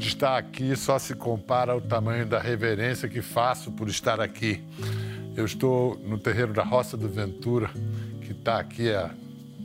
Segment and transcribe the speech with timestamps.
[0.00, 4.64] de estar aqui só se compara ao tamanho da reverência que faço por estar aqui.
[5.36, 7.70] Eu estou no terreiro da Roça do Ventura,
[8.22, 9.10] que está aqui há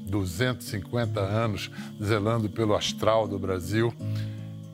[0.10, 1.72] 250 anos,
[2.04, 3.94] zelando pelo astral do Brasil,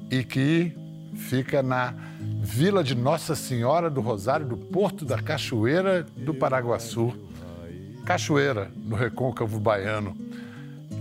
[0.10, 0.76] e que
[1.16, 1.94] fica na
[2.42, 7.14] Vila de Nossa Senhora do Rosário do Porto da Cachoeira do Paraguaçu.
[8.04, 10.21] Cachoeira, no recôncavo baiano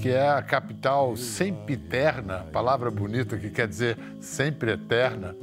[0.01, 5.37] que é a capital sempiterna, palavra bonita que quer dizer sempre eterna,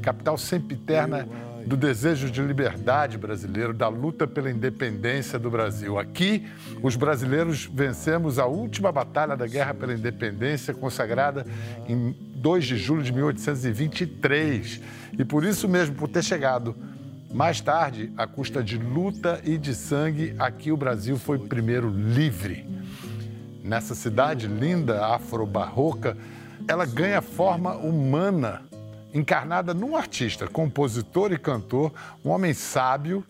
[0.00, 1.28] capital sempiterna
[1.66, 5.98] do desejo de liberdade brasileiro, da luta pela independência do Brasil.
[5.98, 6.48] Aqui,
[6.82, 11.44] os brasileiros vencemos a última batalha da Guerra pela Independência, consagrada
[11.86, 14.80] em 2 de julho de 1823.
[15.18, 16.74] E por isso mesmo, por ter chegado
[17.30, 22.77] mais tarde, à custa de luta e de sangue, aqui o Brasil foi primeiro livre
[23.62, 26.16] nessa cidade linda, afro-barroca,
[26.66, 28.62] ela ganha forma humana,
[29.12, 31.92] encarnada num artista, compositor e cantor,
[32.24, 33.24] um homem sábio,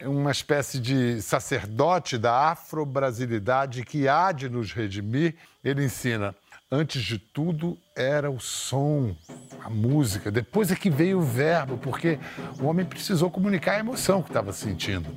[0.00, 5.36] uma espécie de sacerdote da afro-brasilidade que há de nos redimir.
[5.62, 6.34] Ele ensina:
[6.70, 9.14] antes de tudo era o som,
[9.62, 12.18] a música, depois é que veio o verbo, porque
[12.60, 15.08] o homem precisou comunicar a emoção que estava sentindo.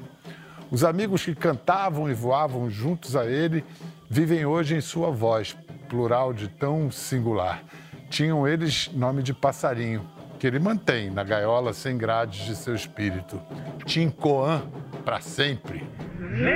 [0.70, 3.64] Os amigos que cantavam e voavam juntos a ele
[4.10, 5.56] vivem hoje em sua voz,
[5.90, 7.64] plural de tão singular.
[8.10, 10.06] Tinham eles nome de passarinho,
[10.40, 13.42] que ele mantém na gaiola sem grades de seu espírito.
[13.86, 14.62] Tincoan,
[15.04, 15.88] para sempre.
[16.20, 16.56] Vem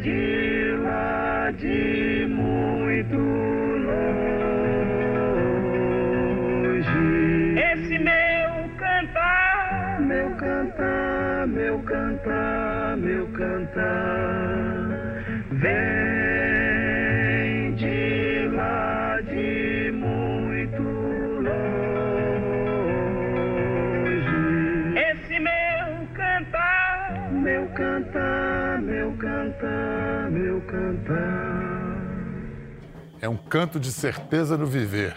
[0.00, 3.98] de lá de muito longe.
[7.72, 14.87] Esse meu cantar, meu cantar, meu cantar, meu cantar.
[15.60, 15.74] Vem
[17.74, 20.80] de lá de muito
[21.42, 21.58] longe.
[24.96, 31.58] Esse meu cantar, meu cantar, meu cantar, meu cantar.
[33.20, 35.16] É um canto de certeza no viver.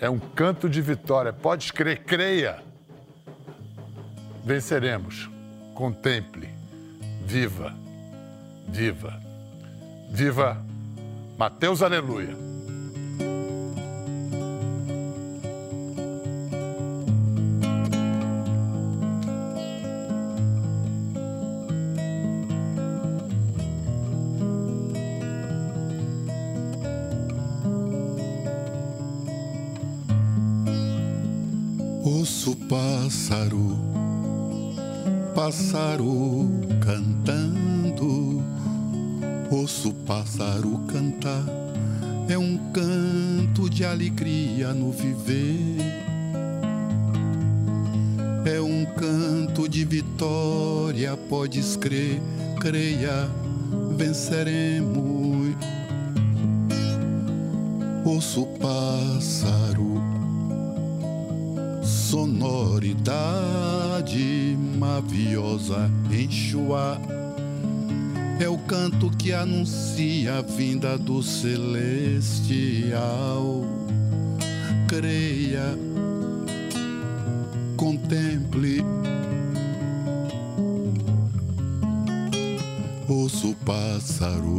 [0.00, 1.34] É um canto de vitória.
[1.34, 2.62] Pode crer, creia.
[4.42, 5.28] Venceremos.
[5.74, 6.48] Contemple.
[7.26, 7.74] Viva.
[8.66, 9.29] Viva.
[10.10, 10.58] Viva
[11.38, 12.36] Mateus Aleluia.
[32.02, 33.78] Ouço pássaro,
[35.34, 36.48] pássaro
[36.84, 37.59] cantando
[39.50, 41.44] Ouço pássaro cantar,
[42.28, 45.76] é um canto de alegria no viver.
[48.46, 52.22] É um canto de vitória, podes crer,
[52.60, 53.28] creia,
[53.96, 55.56] venceremos.
[58.04, 60.00] Ouço pássaro,
[61.82, 62.96] sonoridade
[64.78, 67.00] maviosa, enxoar
[68.42, 72.24] é o canto que anuncia a vinda do celestial.
[74.88, 75.78] Creia,
[77.76, 78.82] contemple.
[83.06, 84.58] Ouço o pássaro,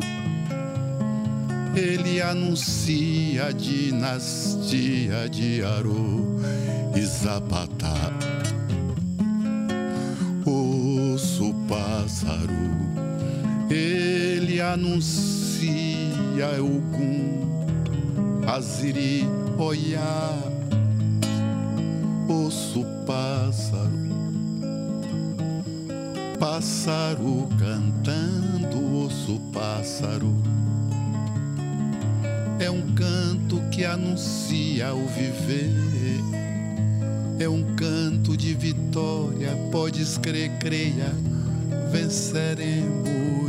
[1.76, 6.40] ele anuncia a dinastia de Aru
[6.96, 8.14] e Zapata.
[10.46, 12.71] Ouço o pássaro
[13.72, 15.12] ele anuncia
[16.60, 17.66] Ogum,
[18.46, 19.26] Aziri,
[19.58, 20.38] Oiá,
[22.28, 23.90] osso pássaro,
[26.40, 30.36] pássaro cantando, osso pássaro.
[32.60, 35.72] É um canto que anuncia o viver.
[37.40, 41.12] É um canto de vitória, podes crer, creia,
[41.92, 43.41] venceremos.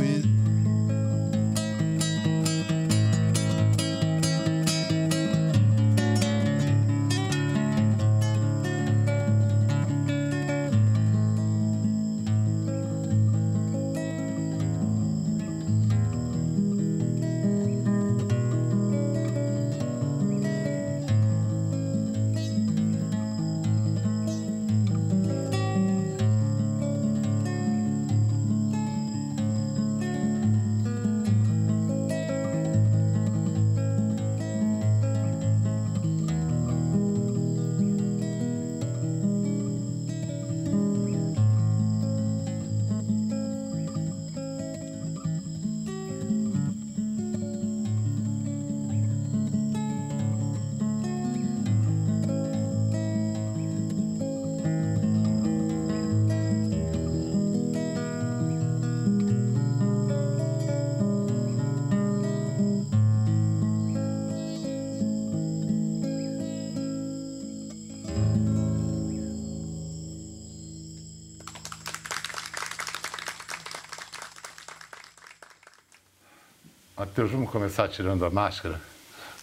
[77.13, 78.81] Matheus, vamos começar tirando a máscara?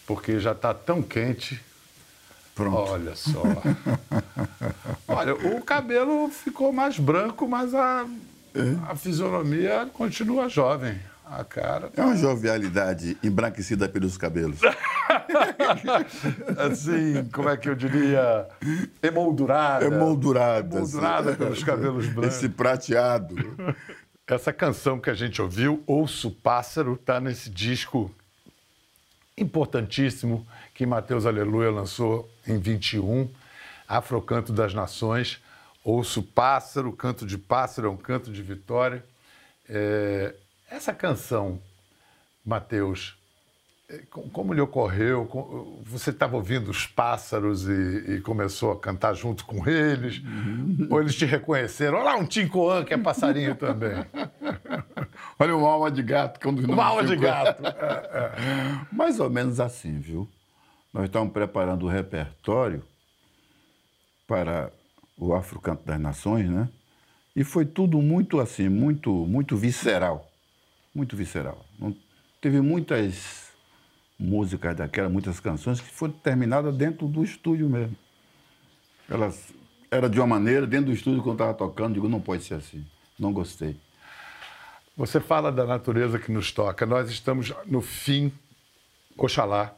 [0.05, 1.63] Porque já está tão quente.
[2.53, 2.91] Pronto.
[2.91, 3.45] Olha só.
[5.07, 8.07] Olha, o cabelo ficou mais branco, mas a,
[8.89, 10.99] a fisionomia continua jovem.
[11.25, 11.93] A cara.
[11.97, 14.59] É uma jovialidade embranquecida pelos cabelos.
[16.59, 18.49] assim, como é que eu diria?
[19.01, 19.85] Emoldurada.
[19.85, 20.77] Emoldurada.
[20.77, 22.35] Emoldurada pelos cabelos brancos.
[22.35, 23.37] Esse prateado.
[24.31, 28.15] Essa canção que a gente ouviu, Ouço Pássaro, está nesse disco
[29.37, 33.29] importantíssimo que Mateus Aleluia lançou em 21,
[33.89, 35.43] Afrocanto das Nações.
[35.83, 39.05] Ouço Pássaro, Canto de Pássaro é um canto de vitória.
[39.69, 40.33] É,
[40.71, 41.61] essa canção,
[42.47, 43.19] Mateus,
[44.33, 45.81] como lhe ocorreu?
[45.87, 50.19] Você estava ouvindo os pássaros e, e, começou a cantar junto com eles?
[50.19, 50.89] Uhum.
[50.91, 51.99] Ou eles te reconheceram?
[51.99, 54.05] Olha lá um Tincoan, que é passarinho também.
[55.39, 57.67] Olha uma alma de gato, que é um dos Uma alma de gato.
[57.67, 57.71] É,
[58.41, 58.87] é.
[58.93, 60.29] Mais ou menos assim, viu?
[60.93, 62.85] Nós estamos preparando o repertório
[64.27, 64.71] para
[65.17, 66.69] o Afrocanto das Nações, né?
[67.35, 70.31] E foi tudo muito assim, muito, muito visceral.
[70.95, 71.65] Muito visceral.
[71.79, 71.97] Não,
[72.41, 73.50] teve muitas
[74.21, 77.97] músicas daquela, muitas canções que foram terminadas dentro do estúdio mesmo.
[79.09, 79.53] Elas
[79.91, 82.87] era de uma maneira, dentro do estúdio, quando estava tocando, digo, não pode ser assim.
[83.19, 83.77] Não gostei.
[84.97, 86.87] Você fala da natureza que nos toca.
[86.87, 88.31] Nós estamos no fim,
[89.17, 89.75] oxalá,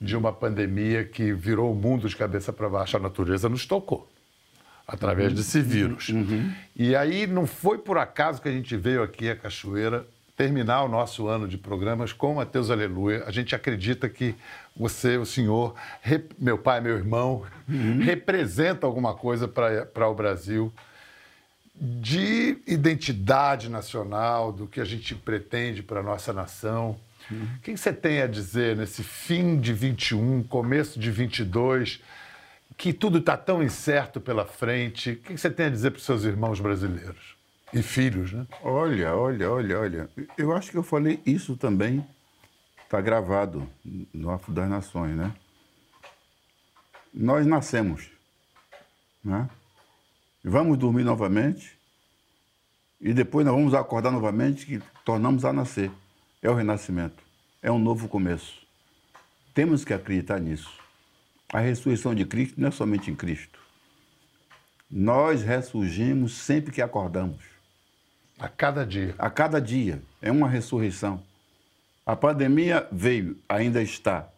[0.00, 2.96] de uma pandemia que virou o mundo de cabeça para baixo.
[2.96, 4.08] A natureza nos tocou
[4.86, 5.34] através uhum.
[5.36, 6.08] desse vírus.
[6.08, 6.52] Uhum.
[6.74, 10.06] E aí não foi por acaso que a gente veio aqui à Cachoeira
[10.42, 13.22] terminar o nosso ano de programas com Mateus Aleluia.
[13.28, 14.34] A gente acredita que
[14.76, 15.76] você, o senhor,
[16.36, 18.00] meu pai, meu irmão, uhum.
[18.00, 20.72] representa alguma coisa para o Brasil
[21.80, 26.98] de identidade nacional, do que a gente pretende para a nossa nação.
[27.30, 27.46] Uhum.
[27.58, 32.00] O que você tem a dizer nesse fim de 21, começo de 22,
[32.76, 35.12] que tudo está tão incerto pela frente?
[35.12, 37.40] O que você tem a dizer para os seus irmãos brasileiros?
[37.72, 38.46] E filhos, né?
[38.62, 40.10] Olha, olha, olha, olha.
[40.36, 42.06] Eu acho que eu falei isso também.
[42.84, 43.66] Está gravado
[44.12, 45.34] no Afro das Nações, né?
[47.14, 48.10] Nós nascemos,
[49.24, 49.48] né?
[50.44, 51.78] Vamos dormir novamente
[53.00, 55.90] e depois nós vamos acordar novamente que tornamos a nascer.
[56.42, 57.22] É o renascimento.
[57.62, 58.60] É um novo começo.
[59.54, 60.72] Temos que acreditar nisso.
[61.52, 63.58] A ressurreição de Cristo não é somente em Cristo.
[64.90, 67.51] Nós ressurgimos sempre que acordamos.
[68.42, 69.14] A cada dia.
[69.20, 70.02] A cada dia.
[70.20, 71.22] É uma ressurreição.
[72.04, 74.28] A pandemia veio, ainda está.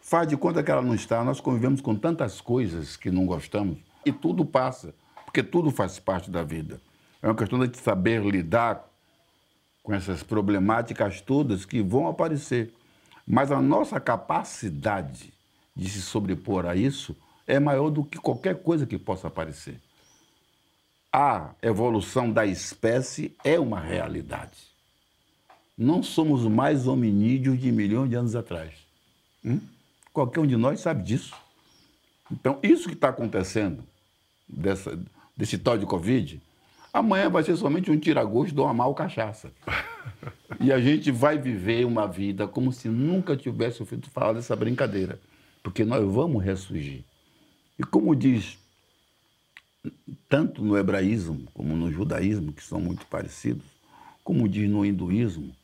[0.00, 1.22] Faz de conta que ela não está.
[1.22, 4.92] Nós convivemos com tantas coisas que não gostamos e tudo passa,
[5.24, 6.80] porque tudo faz parte da vida.
[7.22, 8.84] É uma questão de saber lidar
[9.80, 12.74] com essas problemáticas todas que vão aparecer.
[13.24, 15.32] Mas a nossa capacidade
[15.72, 19.80] de se sobrepor a isso é maior do que qualquer coisa que possa aparecer
[21.18, 24.58] a evolução da espécie é uma realidade.
[25.76, 28.74] Não somos mais hominídeos de milhões de anos atrás.
[29.42, 29.58] Hum?
[30.12, 31.34] Qualquer um de nós sabe disso.
[32.30, 33.82] Então, isso que está acontecendo,
[34.46, 34.98] dessa,
[35.34, 36.38] desse tal de Covid,
[36.92, 39.50] amanhã vai ser somente um tiragosto de uma mal cachaça.
[40.60, 45.18] E a gente vai viver uma vida como se nunca tivesse ouvido falar dessa brincadeira.
[45.62, 47.04] Porque nós vamos ressurgir.
[47.78, 48.56] E como diz
[50.28, 53.64] tanto no hebraísmo como no judaísmo, que são muito parecidos,
[54.22, 55.54] como diz no hinduísmo,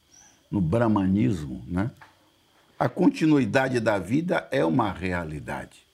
[0.51, 1.91] no brahmanismo, né?
[2.79, 5.87] A continuidade da vida é uma realidade.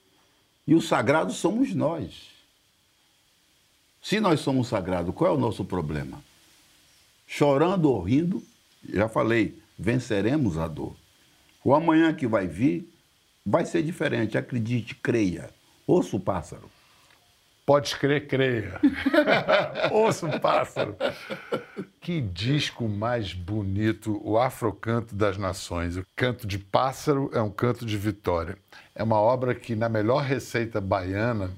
[0.67, 2.29] E o sagrado somos nós.
[4.03, 6.23] Se nós somos sagrados, qual é o nosso problema?
[7.27, 8.43] Chorando ou rindo,
[8.89, 10.97] já falei, venceremos a dor.
[11.63, 12.91] O amanhã que vai vir
[13.45, 15.51] vai ser diferente, acredite, creia.
[15.87, 16.71] Ouça o pássaro.
[17.69, 18.81] Pode crer, creia.
[19.93, 20.97] Ouça um pássaro.
[22.01, 25.99] Que disco mais bonito, o Afrocanto das Nações.
[25.99, 28.57] O canto de pássaro é um canto de vitória.
[28.95, 31.51] É uma obra que, na melhor receita baiana,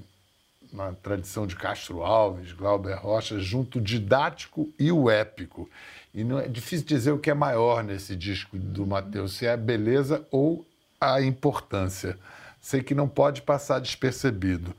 [0.72, 5.70] na tradição de Castro Alves, Glauber Rocha, junto o didático e o épico.
[6.12, 9.52] E não é difícil dizer o que é maior nesse disco do Mateus, se é
[9.52, 10.66] a beleza ou
[11.00, 12.18] a importância.
[12.60, 14.74] Sei que não pode passar despercebido.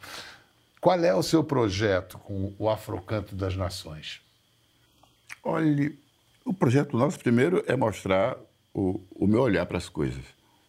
[0.82, 4.20] Qual é o seu projeto com o Afrocanto das Nações?
[5.44, 5.96] Olhe,
[6.44, 8.36] o projeto nosso primeiro é mostrar
[8.74, 10.24] o, o meu olhar para as coisas,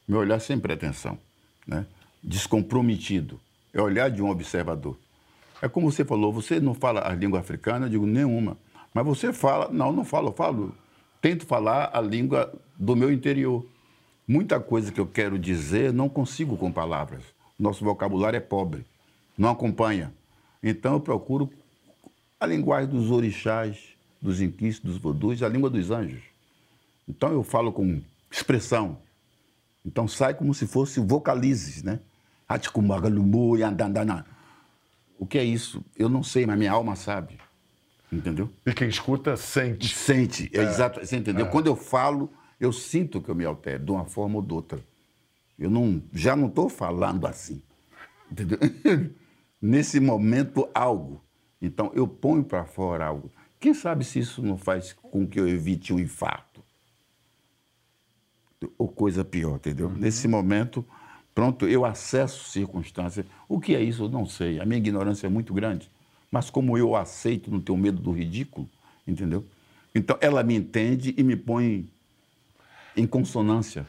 [0.07, 1.19] meu olhar sem pretensão,
[1.67, 1.87] né?
[2.23, 3.41] descomprometido,
[3.73, 4.99] é olhar de um observador.
[5.63, 8.59] É como você falou, você não fala a língua africana, eu digo nenhuma,
[8.93, 10.75] mas você fala, não, não falo, eu falo
[11.23, 13.65] tento falar a língua do meu interior.
[14.29, 17.23] Muita coisa que eu quero dizer não consigo com palavras.
[17.59, 18.85] Nosso vocabulário é pobre,
[19.37, 20.13] não acompanha.
[20.63, 21.51] Então eu procuro
[22.39, 23.79] a linguagem dos orixás,
[24.21, 26.23] dos inquis, dos vodus, a língua dos anjos.
[27.09, 28.99] Então eu falo com expressão.
[29.85, 32.01] Então sai como se fosse vocalizes, né?
[35.19, 35.85] O que é isso?
[35.97, 37.39] Eu não sei, mas minha alma sabe.
[38.13, 38.51] Entendeu?
[38.67, 39.89] E quem escuta sente.
[39.95, 40.63] Sente, é.
[40.63, 41.01] exato.
[41.01, 41.47] Você entendeu?
[41.47, 41.49] É.
[41.49, 44.79] Quando eu falo, eu sinto que eu me altero, de uma forma ou de outra.
[45.59, 47.63] Eu não, já não estou falando assim.
[48.31, 48.59] Entendeu?
[49.63, 51.23] Nesse momento, algo.
[51.61, 53.31] Então, eu ponho para fora algo.
[53.61, 56.61] Quem sabe se isso não faz com que eu evite um infarto?
[58.77, 59.87] Ou coisa pior, entendeu?
[59.87, 59.95] Uhum.
[59.95, 60.85] Nesse momento,
[61.33, 63.25] pronto, eu acesso circunstâncias.
[63.49, 64.03] O que é isso?
[64.05, 64.59] Eu não sei.
[64.59, 65.89] A minha ignorância é muito grande.
[66.29, 68.69] Mas como eu aceito, não tenho medo do ridículo,
[69.07, 69.45] entendeu?
[69.95, 71.89] Então, ela me entende e me põe
[72.97, 73.87] em consonância.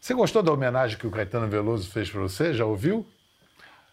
[0.00, 2.52] Você gostou da homenagem que o Caetano Veloso fez para você?
[2.52, 3.06] Já ouviu?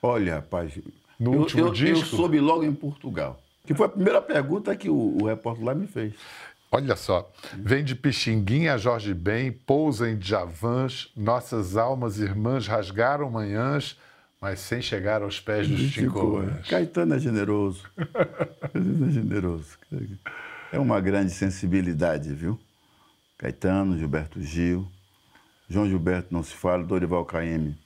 [0.01, 0.77] Olha, rapaz,
[1.21, 1.99] no eu, último eu, disco?
[1.99, 3.39] Eu soube logo em Portugal.
[3.65, 6.13] Que foi a primeira pergunta que o, o repórter lá me fez.
[6.71, 13.97] Olha só, vem de Pixinguinha Jorge Ben, pousa em Djavans, nossas almas irmãs rasgaram manhãs,
[14.39, 16.67] mas sem chegar aos pés dos Tincoas.
[16.67, 17.83] Caetano é generoso.
[18.73, 19.77] Caetano é generoso.
[20.71, 22.57] É uma grande sensibilidade, viu?
[23.37, 24.87] Caetano, Gilberto Gil,
[25.69, 27.77] João Gilberto não se fala, Dorival Caymmi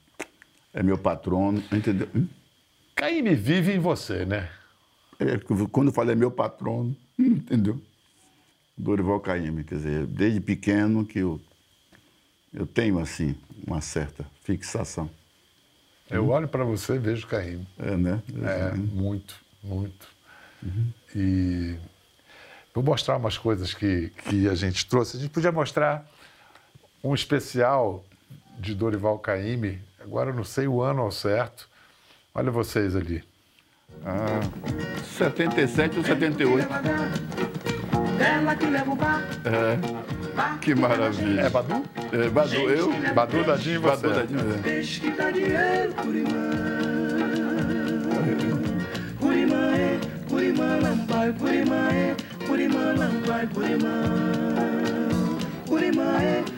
[0.73, 2.07] é meu patrono, entendeu?
[2.15, 2.27] Hum?
[2.95, 4.49] Caymmi vive em você, né?
[5.19, 5.37] É,
[5.71, 7.81] quando eu falo é meu patrono, entendeu?
[8.77, 11.39] Dorival Caymmi, quer dizer, desde pequeno que eu,
[12.53, 13.35] eu tenho, assim,
[13.65, 15.09] uma certa fixação.
[16.09, 17.67] Eu olho para você e vejo Caymmi.
[17.79, 18.21] É, né?
[18.43, 20.07] É, muito, muito.
[20.61, 20.87] Uhum.
[21.15, 21.75] E
[22.73, 25.17] vou mostrar umas coisas que, que a gente trouxe.
[25.17, 26.09] A gente podia mostrar
[27.03, 28.05] um especial
[28.59, 31.69] de Dorival Caymmi, agora eu não sei o ano ao certo.
[32.35, 33.23] Olha vocês ali.
[34.05, 34.41] Ah,
[35.17, 36.67] 77 ou 78.
[38.19, 39.23] Ela que leva o bar.
[39.45, 40.59] É.
[40.59, 41.41] Que maravilha.
[41.41, 41.83] É Badu?
[42.11, 42.93] É, Badu, eu.
[43.13, 44.07] Badu, Dadinho e você.
[44.07, 44.57] Badu, Dadinho, é.
[44.57, 46.49] Deixe que dá dinheiro, Curimã.
[49.17, 49.99] Curimã, é.
[50.27, 52.15] Curimã, lambai, Curimã, é.
[52.45, 54.03] Curimã, lambai, Curimã.
[55.67, 56.54] Curimã, é.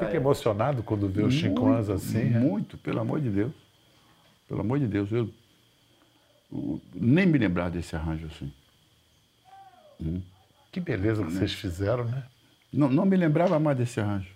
[0.00, 2.34] Você fica emocionado quando vê os Chinquans assim?
[2.34, 2.38] É?
[2.38, 2.78] Muito, é?
[2.78, 3.52] pelo amor de Deus.
[4.48, 5.12] Pelo amor de Deus.
[5.12, 5.30] Eu,
[6.50, 8.50] eu nem me lembrar desse arranjo assim.
[10.00, 10.22] Hum.
[10.72, 12.24] Que beleza que vocês fizeram, né?
[12.72, 14.32] Não, não me lembrava mais desse arranjo.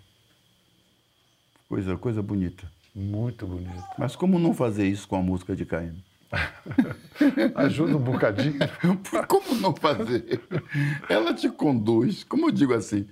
[1.68, 2.70] Coisa, coisa bonita.
[2.94, 3.82] Muito bonito.
[3.98, 5.96] Mas como não fazer isso com a música de Caim?
[7.54, 8.58] Ajuda um bocadinho.
[9.28, 10.40] Como não fazer?
[11.08, 13.08] Ela te conduz, como eu digo assim,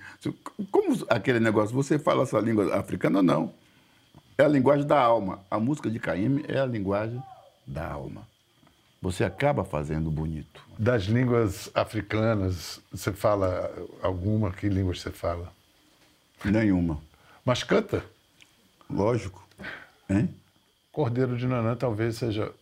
[0.70, 3.22] como aquele negócio, você fala essa língua africana?
[3.22, 3.52] Não.
[4.36, 5.40] É a linguagem da alma.
[5.50, 7.22] A música de Caíme é a linguagem
[7.66, 8.26] da alma.
[9.00, 10.62] Você acaba fazendo bonito.
[10.78, 14.52] Das línguas africanas, você fala alguma?
[14.52, 15.52] Que línguas você fala?
[16.44, 17.00] Nenhuma.
[17.44, 18.04] Mas canta?
[18.88, 19.46] Lógico.
[20.08, 20.32] Hein?
[20.92, 22.52] Cordeiro de Nanã talvez seja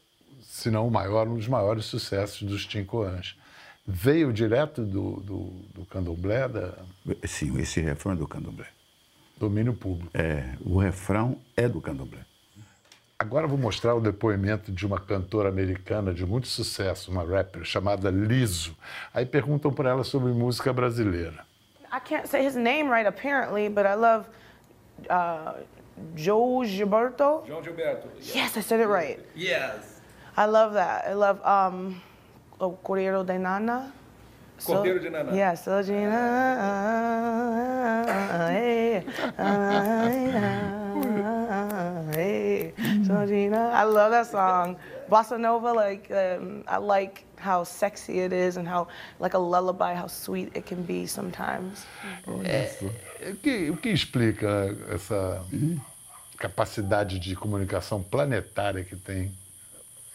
[0.60, 3.36] se não o maior, um dos maiores sucessos dos Tincoãs.
[3.86, 5.38] Veio direto do, do,
[5.74, 6.46] do candomblé?
[6.46, 6.74] Da...
[7.26, 8.66] Sim, esse refrão é do candomblé.
[9.38, 10.10] Domínio público.
[10.12, 12.20] É, o refrão é do candomblé.
[13.18, 18.10] Agora vou mostrar o depoimento de uma cantora americana de muito sucesso, uma rapper chamada
[18.10, 18.76] Liso.
[19.12, 21.44] Aí perguntam para ela sobre música brasileira.
[21.92, 24.26] I can't say his name right apparently, but I love
[25.10, 25.60] uh,
[26.14, 27.42] Joe Gilberto.
[27.46, 28.08] João Gilberto.
[28.22, 29.18] Yes, I said it right.
[29.34, 29.99] Yes.
[30.40, 31.04] I love that.
[31.06, 32.00] I love um,
[32.58, 33.92] oh, Cordeiro de Nana.
[34.64, 35.36] Cordeiro de Nana.
[35.36, 35.54] Yeah.
[38.48, 39.04] Hey,
[42.14, 42.72] hey,
[43.04, 43.70] Sojina.
[43.70, 44.76] I love that song.
[45.10, 49.92] Bossa Nova, like, um, I like how sexy it is and how, like a lullaby,
[49.92, 51.84] how sweet it can be sometimes.
[52.46, 52.72] É,
[53.30, 55.44] o, que, o que explica essa
[56.38, 59.30] capacidade de comunicação planetária que tem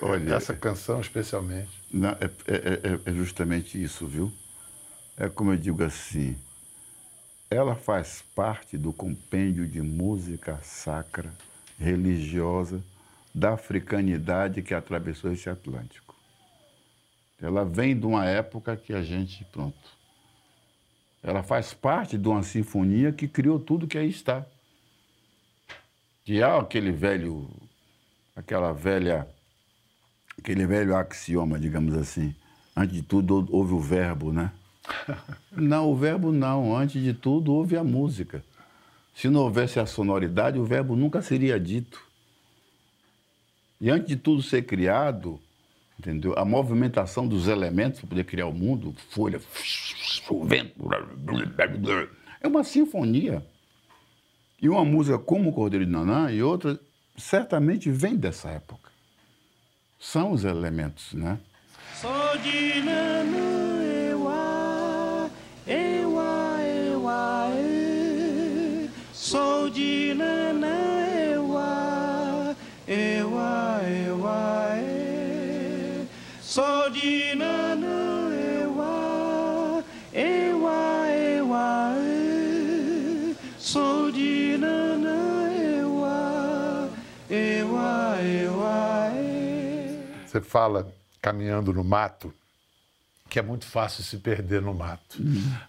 [0.01, 1.69] Olha, Essa canção especialmente.
[1.91, 4.31] Não, é, é, é, é, justamente isso, viu?
[5.17, 6.35] é como eu digo assim,
[7.49, 11.33] ela faz parte do compêndio de música sacra,
[11.79, 12.83] religiosa,
[13.33, 16.15] da africanidade que atravessou esse Atlântico.
[17.41, 19.95] Ela vem de uma época que a gente, pronto.
[21.21, 24.45] Ela faz parte de uma sinfonia que criou tudo que aí está.
[26.23, 27.49] Que há aquele velho,
[28.35, 29.27] aquela velha,
[30.37, 32.35] aquele velho axioma, digamos assim.
[32.75, 34.51] Antes de tudo, houve o verbo, né?
[35.51, 36.75] Não, o verbo não.
[36.75, 38.43] Antes de tudo, houve a música.
[39.15, 42.03] Se não houvesse a sonoridade, o verbo nunca seria dito.
[43.79, 45.39] E antes de tudo ser criado,
[45.97, 46.37] entendeu?
[46.37, 49.39] A movimentação dos elementos para poder criar o mundo, folha,
[50.29, 50.73] o vento,
[52.41, 53.45] é uma sinfonia.
[54.61, 56.79] E uma música como o Cordeiro de Nanã e outra,
[57.17, 58.91] certamente vem dessa época.
[59.99, 61.37] São os elementos, né?
[61.95, 62.35] Sou
[90.35, 92.33] Você fala caminhando no mato,
[93.29, 95.17] que é muito fácil se perder no mato.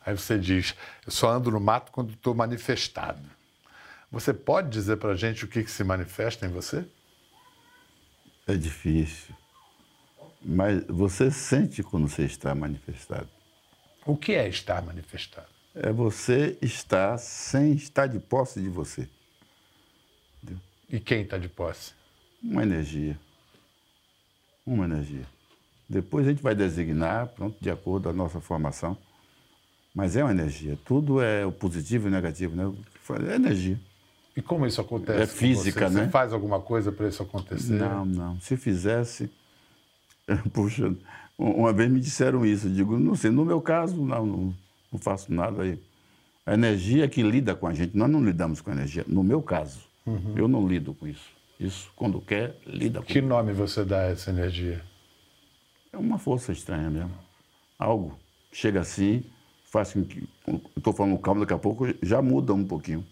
[0.05, 0.75] Aí você diz:
[1.07, 3.21] eu só ando no mato quando estou manifestado.
[4.11, 6.85] Você pode dizer para a gente o que, que se manifesta em você?
[8.45, 9.37] É difícil.
[10.43, 13.29] Mas você sente quando você está manifestado.
[14.05, 15.47] O que é estar manifestado?
[15.77, 19.09] É você estar sem estar de posse de você.
[20.89, 21.93] E quem está de posse?
[22.43, 23.17] Uma energia.
[24.67, 25.25] Uma energia.
[25.89, 28.97] Depois a gente vai designar, pronto, de acordo com a nossa formação.
[29.95, 30.77] Mas é uma energia.
[30.85, 32.71] Tudo é o positivo e o negativo, né?
[33.31, 33.81] É energia.
[34.37, 35.23] E como isso acontece?
[35.23, 35.95] É física, você?
[35.95, 36.05] né?
[36.05, 37.73] Você faz alguma coisa para isso acontecer?
[37.73, 38.41] Não, não.
[38.41, 39.31] Se fizesse.
[40.53, 40.95] Puxa,
[41.39, 42.67] uma vez me disseram isso.
[42.67, 44.55] Eu digo, não sei, no meu caso, não, não,
[44.93, 45.81] não faço nada aí.
[46.45, 47.97] A energia é que lida com a gente.
[47.97, 49.05] Nós não lidamos com a energia.
[49.09, 49.81] No meu caso,
[50.37, 51.36] eu não lido com isso.
[51.59, 54.83] Isso, quando quer, lida com Que nome você dá a essa energia?
[55.93, 57.15] É uma força estranha mesmo.
[57.79, 58.19] Algo
[58.53, 59.25] chega assim,
[59.65, 60.29] faz com que.
[60.77, 63.05] Estou falando calmo, daqui a pouco já muda um pouquinho.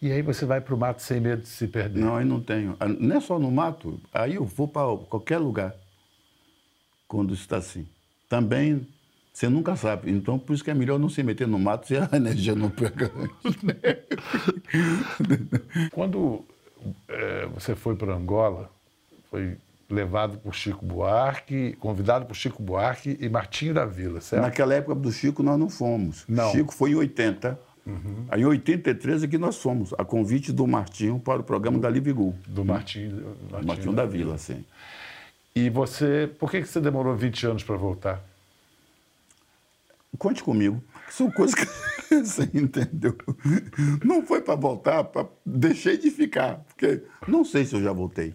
[0.00, 1.98] E aí você vai para o mato sem medo de se perder?
[1.98, 2.76] Não, aí não tenho.
[2.78, 5.74] Ah, Não é só no mato, aí eu vou para qualquer lugar
[7.08, 7.86] quando está assim.
[8.28, 8.86] Também
[9.32, 10.10] você nunca sabe.
[10.10, 12.70] Então, por isso que é melhor não se meter no mato se a energia não
[12.70, 13.10] pega
[13.62, 13.74] né?
[15.92, 16.44] Quando
[17.08, 18.70] eh, você foi para Angola,
[19.30, 19.56] foi
[19.88, 24.42] levado por Chico Buarque, convidado por Chico Buarque e Martinho da Vila, certo?
[24.42, 26.24] Naquela época do Chico nós não fomos.
[26.28, 26.50] Não.
[26.52, 27.58] Chico foi em 80.
[28.28, 31.88] Aí em 83 é que nós fomos, a convite do Martinho para o programa da
[31.88, 32.34] Livigul.
[32.48, 34.64] Do Martinho, Martinho, Martinho da Vila, sim.
[35.54, 38.20] E você, por que que você demorou 20 anos para voltar?
[40.18, 40.82] Conte comigo.
[41.10, 41.66] São coisas que
[42.24, 43.16] você entendeu.
[44.04, 45.26] Não foi para voltar, pra...
[45.44, 48.34] deixei de ficar, porque não sei se eu já voltei.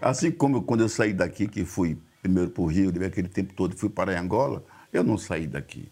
[0.00, 3.52] Assim como eu- quando eu saí daqui, que fui primeiro para o Rio, aquele tempo
[3.54, 5.88] todo, fui para Angola, eu não saí daqui.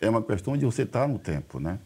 [0.00, 1.78] É uma questão de você estar no tempo, né?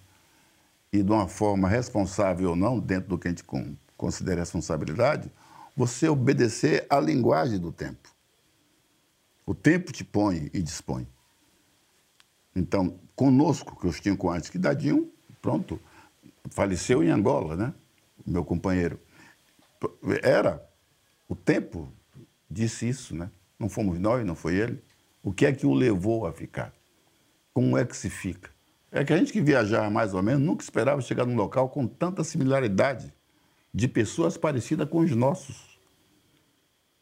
[0.93, 5.31] E de uma forma responsável ou não, dentro do que a gente con- considera responsabilidade,
[5.77, 8.09] você obedecer à linguagem do tempo.
[9.47, 11.07] O tempo te põe e dispõe.
[12.55, 15.79] Então, conosco, que eu tinha com antes, que Dadinho, pronto,
[16.49, 17.75] faleceu em Angola, né?
[18.27, 18.99] Meu companheiro.
[20.23, 20.67] Era,
[21.29, 21.93] o tempo
[22.51, 23.31] disse isso, né?
[23.59, 24.83] Não fomos nós, não foi ele.
[25.23, 26.73] O que é que o levou a ficar?
[27.53, 28.51] Como é que se fica?
[28.91, 31.87] É que a gente que viajava mais ou menos nunca esperava chegar num local com
[31.87, 33.13] tanta similaridade
[33.73, 35.79] de pessoas parecidas com os nossos.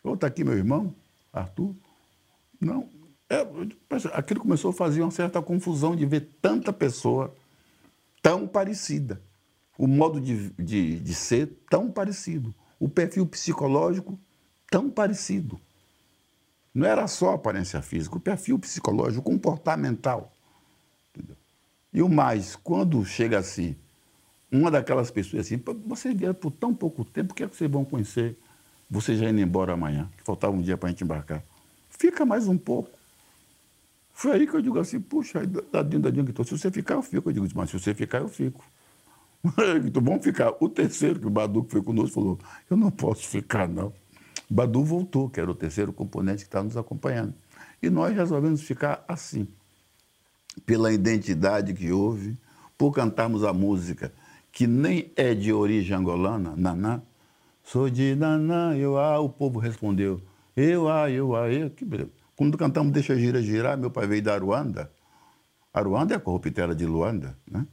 [0.03, 0.93] Ou está aqui meu irmão,
[1.33, 1.77] Arthur.
[2.61, 2.98] Não.
[3.31, 3.47] É,
[4.15, 7.35] aquilo começou a fazer uma certa confusão de ver tanta pessoa
[8.23, 9.21] tão parecida.
[9.77, 12.55] O modo de, de, de ser tão parecido.
[12.81, 14.19] O perfil psicológico
[14.71, 15.61] tão parecido.
[16.75, 20.33] Não era só a aparência física, o perfil psicológico, comportamental.
[21.15, 21.37] Entendeu?
[21.93, 23.75] E o mais, quando chega assim,
[24.51, 27.57] uma daquelas pessoas assim, "Pô, vocês vieram por tão pouco tempo, o que é que
[27.57, 28.39] vocês vão conhecer?
[28.91, 31.43] Vocês já indo embora amanhã, que faltava um dia para a gente embarcar.
[31.91, 32.98] Fica mais um pouco.
[34.19, 37.29] Foi aí que eu digo assim, puxa, dadinho, dadinho, que se você ficar, eu fico.
[37.29, 38.65] Eu digo, mas se você ficar, eu fico.
[39.87, 40.53] Então vamos ficar.
[40.59, 43.93] O terceiro, que o Badu que foi conosco, falou, eu não posso ficar, não.
[44.51, 47.33] Badu voltou, que era o terceiro componente que estava nos acompanhando.
[47.81, 49.47] E nós resolvemos ficar assim.
[50.67, 52.37] pela identidade que houve,
[52.77, 54.13] por cantarmos a música
[54.51, 57.03] que nem é de origem angolana, Naná.
[57.63, 60.21] Sou de Naná, eu ah, o povo respondeu.
[60.57, 61.71] Eu ah, eu ah, eu.
[61.71, 62.18] Que beleza.
[62.39, 64.93] Quando cantamos Deixa Gira Girar, meu pai veio da Ruanda.
[65.75, 67.67] A Ruanda é a corruptela de Luanda, né?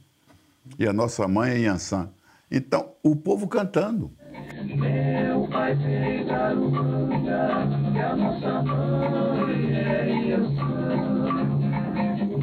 [0.76, 2.10] E a nossa mãe é Yansan.
[2.50, 4.10] Então, o povo cantando.
[4.64, 10.56] Meu pai veio da Ruanda, e a nossa mãe é Yansan.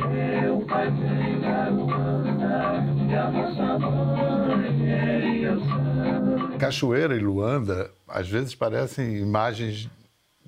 [0.08, 6.58] Meu pai veio da Ruanda, e a nossa mãe é Yansan.
[6.58, 9.90] Cachoeira e Luanda, às vezes, parecem imagens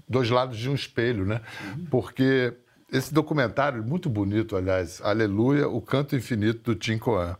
[0.07, 1.41] dois lados de um espelho, né?
[1.89, 2.53] Porque
[2.91, 7.35] esse documentário, muito bonito, aliás, Aleluia, o canto infinito do Tim Coan,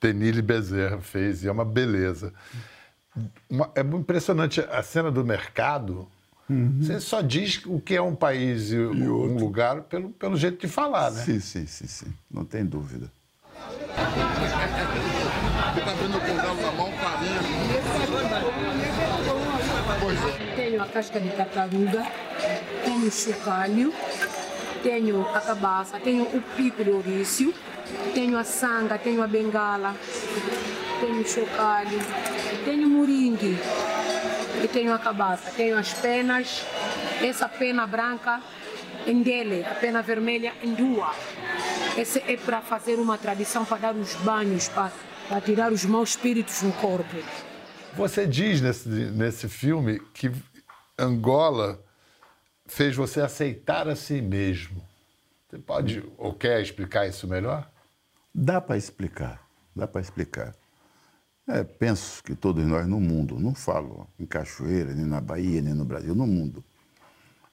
[0.00, 2.32] Tenille Bezerra fez, e é uma beleza.
[3.48, 6.08] Uma, é impressionante a cena do mercado.
[6.48, 6.78] Uhum.
[6.80, 9.38] Você só diz o que é um país e, e um outro.
[9.38, 11.22] lugar pelo, pelo jeito de falar, né?
[11.22, 12.14] Sim, sim, sim, sim.
[12.30, 13.10] Não tem dúvida.
[15.74, 17.67] Você está vendo o congalo na mão, farinha.
[20.54, 22.06] Tenho a casca de tartaruga,
[22.84, 23.92] tenho o chocalho,
[24.82, 27.52] tenho a cabaça, tenho o pico de ouriço,
[28.14, 29.94] tenho a sanga, tenho a bengala,
[31.00, 31.98] tenho o chocalho,
[32.64, 33.58] tenho o moringue
[34.62, 35.50] e tenho a cabaça.
[35.56, 36.64] Tenho as penas,
[37.22, 38.40] essa pena branca
[39.06, 41.16] em dele, a pena vermelha em duas.
[41.96, 44.92] Esse é para fazer uma tradição, para dar os banhos, para,
[45.28, 47.16] para tirar os maus espíritos no corpo.
[47.98, 50.30] Você diz nesse, nesse filme que
[50.96, 51.82] Angola
[52.64, 54.80] fez você aceitar a si mesmo.
[55.50, 57.68] Você pode ou quer explicar isso melhor?
[58.32, 60.54] Dá para explicar, dá para explicar.
[61.48, 65.74] É, penso que todos nós no mundo, não falo em Cachoeira, nem na Bahia, nem
[65.74, 66.62] no Brasil, no mundo,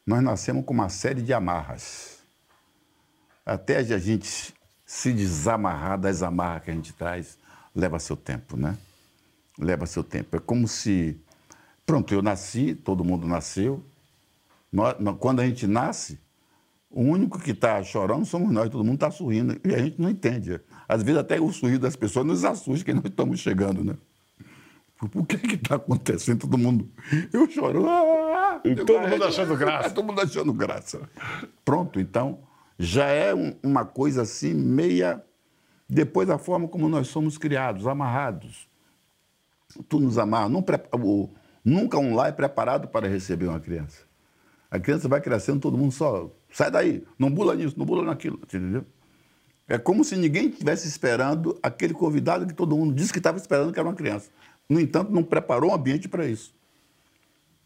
[0.06, 2.20] nós nascemos com uma série de amarras.
[3.44, 4.54] Até a gente
[4.86, 7.36] se desamarrar das amarras que a gente traz,
[7.74, 8.78] leva seu tempo, né?
[9.60, 10.36] Leva seu tempo.
[10.36, 11.20] É como se.
[11.86, 13.84] Pronto, eu nasci, todo mundo nasceu,
[14.72, 16.20] nós, quando a gente nasce,
[16.90, 20.10] o único que está chorando somos nós, todo mundo está sorrindo e a gente não
[20.10, 20.60] entende.
[20.88, 23.96] Às vezes até o sorriso das pessoas nos assusta que nós estamos chegando, né?
[25.12, 26.40] Por que que está acontecendo?
[26.40, 26.90] Todo mundo.
[27.32, 27.88] Eu choro.
[27.88, 29.90] Ah, e todo mundo achando graça.
[29.90, 31.10] todo mundo achando graça.
[31.64, 32.40] Pronto, então
[32.80, 35.24] já é um, uma coisa assim meia.
[35.88, 38.68] Depois da forma como nós somos criados, amarrados.
[39.90, 40.50] Tu nos amarra.
[41.64, 44.04] Nunca um lar é preparado para receber uma criança.
[44.70, 46.32] A criança vai crescendo, todo mundo só.
[46.52, 48.86] Sai daí, não bula nisso, não bula naquilo, entendeu?
[49.68, 53.74] É como se ninguém estivesse esperando aquele convidado que todo mundo disse que estava esperando,
[53.74, 54.30] que era uma criança.
[54.70, 56.54] No entanto, não preparou um ambiente para isso.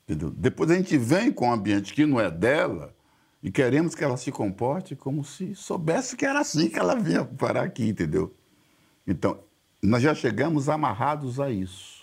[0.08, 0.30] Entendeu?
[0.32, 2.96] Depois a gente vem com um ambiente que não é dela
[3.44, 7.26] e queremos que ela se comporte como se soubesse que era assim que ela vinha
[7.26, 8.34] parar aqui, entendeu?
[9.06, 9.40] Então,
[9.82, 12.00] nós já chegamos amarrados a isso.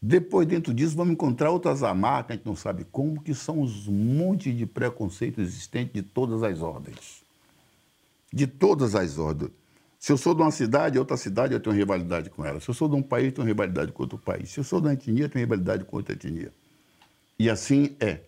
[0.00, 3.62] Depois, dentro disso, vamos encontrar outras amarras, que a gente não sabe como, que são
[3.62, 7.22] os montes de preconceito existentes de todas as ordens.
[8.30, 9.50] De todas as ordens.
[9.98, 12.60] Se eu sou de uma cidade, outra cidade, eu tenho rivalidade com ela.
[12.60, 14.50] Se eu sou de um país, eu tenho rivalidade com outro país.
[14.50, 16.52] Se eu sou de uma etnia, eu tenho rivalidade com outra etnia.
[17.38, 18.20] E assim é.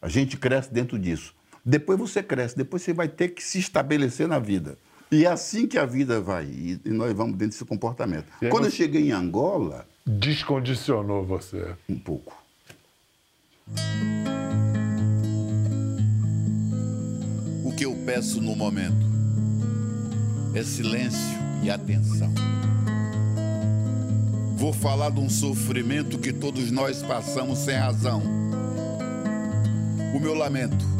[0.00, 1.34] A gente cresce dentro disso.
[1.62, 4.78] Depois você cresce, depois você vai ter que se estabelecer na vida.
[5.10, 6.44] E é assim que a vida vai.
[6.44, 8.26] E nós vamos dentro desse comportamento.
[8.50, 11.74] Quando eu cheguei em Angola, descondicionou você?
[11.88, 12.36] Um pouco.
[17.64, 19.06] O que eu peço no momento
[20.54, 22.32] é silêncio e atenção.
[24.56, 28.22] Vou falar de um sofrimento que todos nós passamos sem razão.
[30.14, 30.97] O meu lamento.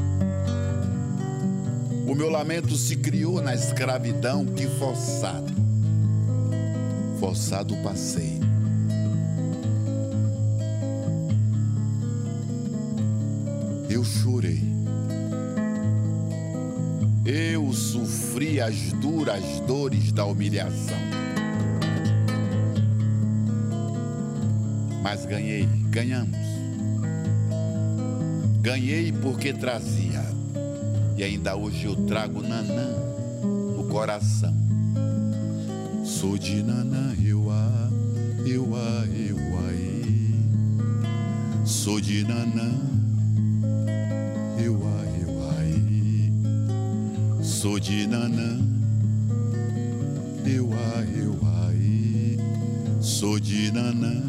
[2.08, 5.52] O meu lamento se criou na escravidão que forçado.
[7.20, 8.38] Forçado passei
[13.98, 14.62] eu chorei.
[17.24, 20.96] Eu sofri as duras dores da humilhação.
[25.02, 26.38] Mas ganhei, ganhamos.
[28.60, 30.27] Ganhei porque trazia.
[31.18, 32.94] E ainda hoje eu trago Nanã
[33.76, 34.57] no coração.
[36.04, 37.90] Sou de Nanã, eu a,
[38.46, 39.68] eu a, eu a,
[41.66, 42.88] Sou de Nanã.
[47.61, 48.57] Sou de Nanã,
[50.46, 52.38] eu a, eu ai.
[53.00, 54.22] Sou de Nanã,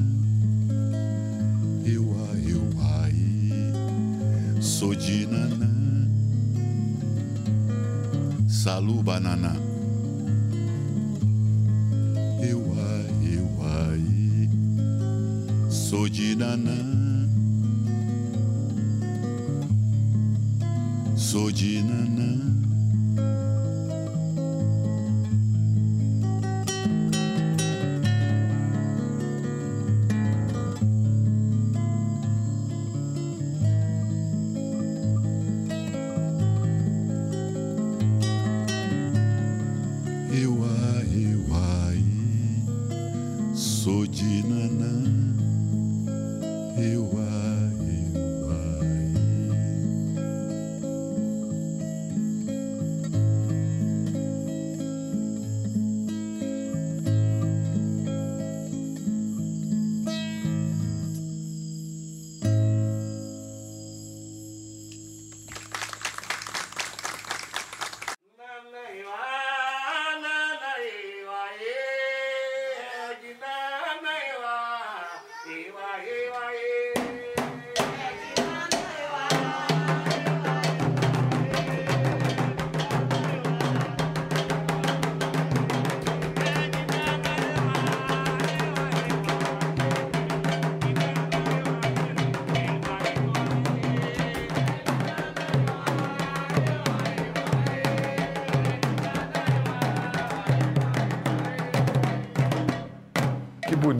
[1.85, 3.13] eu a, eu ai.
[4.59, 5.68] Sou de Nanã,
[8.61, 9.55] Salu Banana.
[12.41, 14.49] Eu ai, eu ai,
[15.71, 16.75] sou de Nanã.
[21.15, 22.48] Sou de Nanã.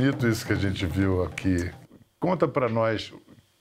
[0.10, 1.72] Bonito isso que a gente viu aqui.
[2.20, 3.14] Conta para nós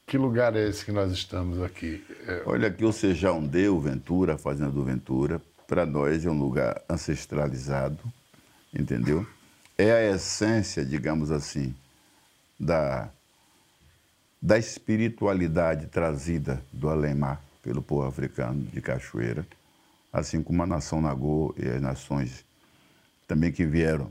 [0.06, 2.02] que lugar é esse que nós estamos aqui.
[2.26, 6.38] É, Olha aqui o Sejão Deu, Ventura, a Fazenda do Ventura, para nós é um
[6.38, 7.98] lugar ancestralizado,
[8.74, 9.26] entendeu?
[9.76, 11.74] É a essência, digamos assim,
[12.58, 13.10] da,
[14.40, 19.46] da espiritualidade trazida do Além-Mar pelo povo africano de Cachoeira,
[20.10, 22.44] assim como a nação Nagô e as nações
[23.26, 24.10] também que vieram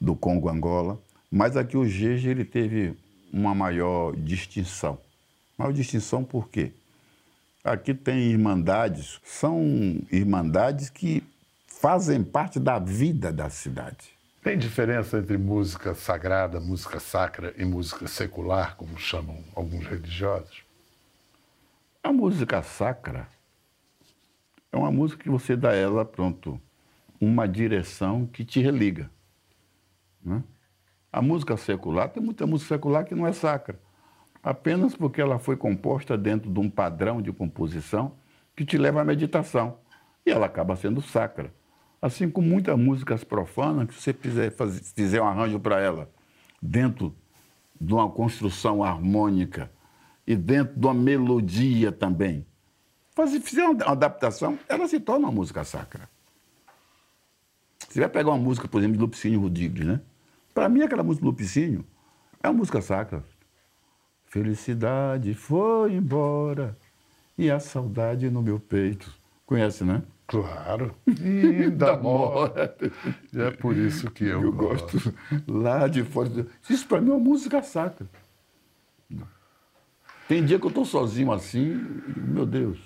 [0.00, 0.98] do Congo Angola.
[1.36, 2.96] Mas aqui o Jeje ele teve
[3.32, 5.00] uma maior distinção.
[5.58, 6.70] Maior distinção por quê?
[7.64, 9.60] Aqui tem irmandades, são
[10.12, 11.24] irmandades que
[11.66, 14.14] fazem parte da vida da cidade.
[14.44, 20.62] Tem diferença entre música sagrada, música sacra e música secular, como chamam alguns religiosos?
[22.00, 23.26] A música sacra
[24.70, 26.60] é uma música que você dá a ela, pronto,
[27.20, 29.10] uma direção que te religa.
[30.22, 30.40] né?
[31.14, 33.78] A música secular, tem muita música secular que não é sacra,
[34.42, 38.16] apenas porque ela foi composta dentro de um padrão de composição
[38.56, 39.78] que te leva à meditação.
[40.26, 41.54] E ela acaba sendo sacra.
[42.02, 46.10] Assim como muitas músicas profanas, que se você fizer, fazer, fizer um arranjo para ela
[46.60, 47.14] dentro
[47.80, 49.70] de uma construção harmônica
[50.26, 52.44] e dentro de uma melodia também,
[53.14, 56.10] fazer, fizer uma adaptação, ela se torna uma música sacra.
[57.88, 60.00] Você vai pegar uma música, por exemplo, de Lupicínio Rodrigues, né?
[60.54, 61.84] Para mim, aquela música do Lupicínio
[62.40, 63.24] é uma música sacra.
[64.26, 66.78] Felicidade foi embora
[67.36, 69.12] e a saudade no meu peito.
[69.44, 70.02] Conhece, né?
[70.26, 70.94] Claro.
[71.06, 72.92] E da morte.
[73.34, 75.14] É por isso que eu, Eu gosto
[75.46, 76.46] lá de fora.
[76.70, 78.06] Isso para mim é uma música sacra.
[80.28, 81.74] Tem dia que eu estou sozinho assim,
[82.16, 82.78] meu Deus.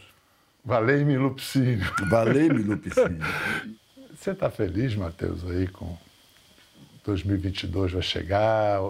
[0.64, 1.87] Valei-me, Lupicínio.
[2.09, 3.20] Valei-me, Lupicínio.
[4.14, 5.96] Você está feliz, Matheus, aí com
[7.09, 8.81] 2022 vai chegar?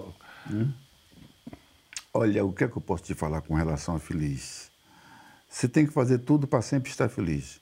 [2.13, 4.73] Olha, o que é que eu posso te falar com relação a feliz?
[5.49, 7.61] Você tem que fazer tudo para sempre estar feliz.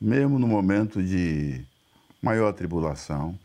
[0.00, 1.64] Mesmo no momento de
[2.22, 3.36] maior tribulação,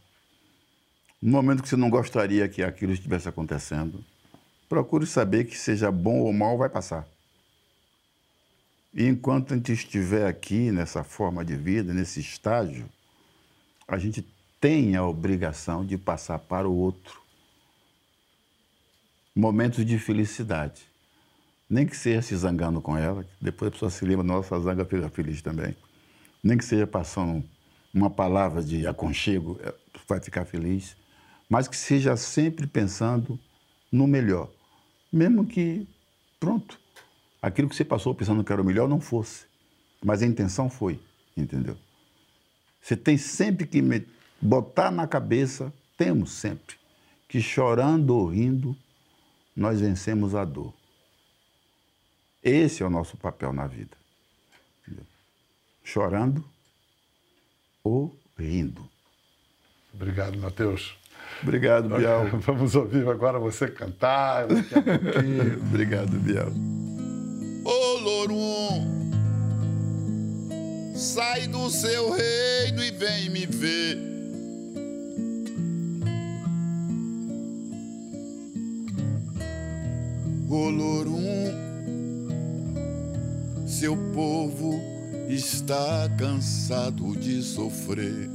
[1.19, 4.03] no momento que você não gostaria que aquilo estivesse acontecendo,
[4.69, 7.07] procure saber que seja bom ou mal, vai passar.
[8.93, 12.87] E enquanto a gente estiver aqui nessa forma de vida, nesse estágio,
[13.87, 14.25] a gente
[14.61, 17.19] tem a obrigação de passar para o outro
[19.35, 20.83] momentos de felicidade.
[21.67, 24.85] Nem que seja se zangando com ela, depois a pessoa se lembra, nossa, a zanga
[24.85, 25.75] fica feliz também.
[26.43, 27.43] Nem que seja passando
[27.93, 29.73] uma palavra de aconchego, eh,
[30.07, 30.95] vai ficar feliz.
[31.49, 33.39] Mas que seja sempre pensando
[33.91, 34.49] no melhor.
[35.11, 35.87] Mesmo que,
[36.39, 36.79] pronto,
[37.41, 39.45] aquilo que você passou pensando que era o melhor não fosse.
[40.03, 40.99] Mas a intenção foi,
[41.35, 41.77] entendeu?
[42.81, 43.81] Você tem sempre que
[44.41, 46.75] botar na cabeça, temos sempre,
[47.27, 48.75] que chorando ou rindo,
[49.55, 50.73] nós vencemos a dor.
[52.43, 53.95] Esse é o nosso papel na vida.
[55.83, 56.43] Chorando
[57.83, 58.89] ou rindo.
[59.93, 60.97] Obrigado, Matheus.
[61.43, 62.27] Obrigado, Bial.
[62.39, 64.47] Vamos ouvir agora você cantar.
[65.69, 66.51] Obrigado, Bial.
[67.63, 69.11] Ô Lorum,
[70.95, 74.20] sai do seu reino e vem me ver.
[80.53, 81.23] Olorum,
[83.65, 84.77] seu povo
[85.29, 88.29] está cansado de sofrer.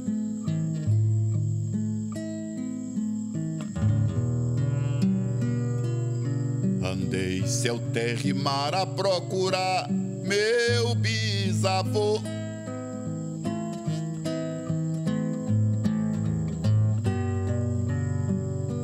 [6.83, 12.19] Andei céu, terra e mar a procurar meu bisavô.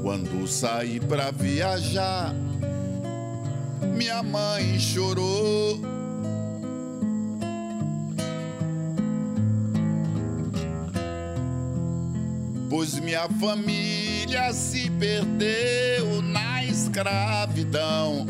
[0.04, 2.36] Quando saí pra viajar,
[3.84, 5.80] minha mãe chorou.
[12.69, 18.26] Pois minha família se perdeu na escravidão.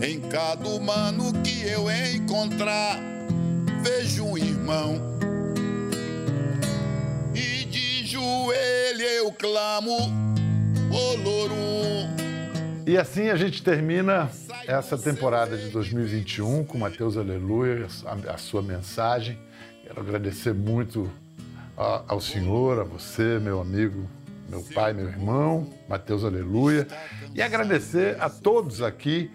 [0.00, 2.98] Em cada humano que eu encontrar,
[3.82, 5.11] vejo um irmão.
[9.22, 9.96] Eu clamo,
[10.90, 12.10] Olorum.
[12.84, 14.28] E assim a gente termina
[14.66, 19.38] essa temporada de 2021 com Mateus Aleluia, a, a sua mensagem.
[19.84, 21.08] Quero agradecer muito
[21.76, 24.10] a- ao senhor, a você, meu amigo,
[24.48, 26.88] meu pai, meu irmão, Mateus Aleluia.
[27.32, 29.30] E agradecer a todos aqui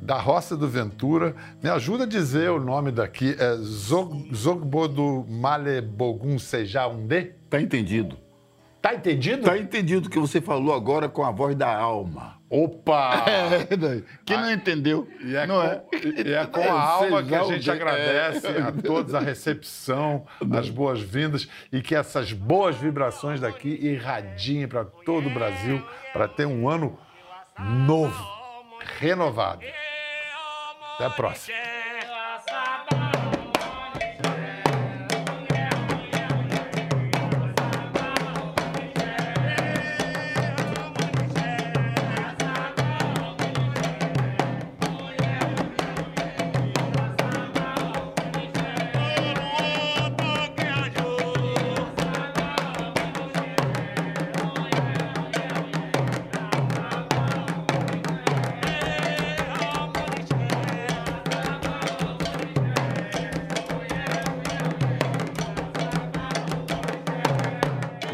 [0.00, 1.36] da Roça do Ventura.
[1.62, 3.36] Me ajuda a dizer o nome daqui.
[3.38, 7.32] É Zog- Zogbodo Malebogum Sejaundê?
[7.50, 8.16] Tá entendido.
[8.80, 9.42] Tá entendido?
[9.42, 12.38] Tá entendido o que você falou agora com a voz da alma.
[12.48, 13.24] Opa!
[13.30, 14.02] É.
[14.24, 15.82] Quem não entendeu, E é, não com, é?
[16.26, 18.60] e é com a alma que a gente agradece é.
[18.60, 25.28] a todos a recepção, as boas-vindas e que essas boas vibrações daqui irradiem para todo
[25.28, 26.98] o Brasil para ter um ano
[27.86, 28.26] novo,
[28.98, 29.64] renovado.
[30.94, 31.56] Até a próxima.